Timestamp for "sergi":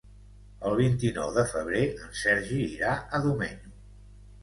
2.25-2.61